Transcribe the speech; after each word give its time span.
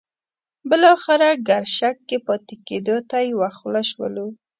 بالاخره 0.69 1.29
ګرشک 1.47 1.97
کې 2.07 2.17
پاتې 2.27 2.55
کېدو 2.67 2.97
ته 3.09 3.17
یو 3.29 3.39
خوله 3.57 3.81
شولو. 3.91 4.27